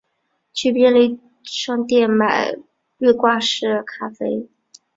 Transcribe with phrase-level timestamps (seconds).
[0.51, 2.53] 去便利商店买
[2.97, 4.49] 滤掛式咖啡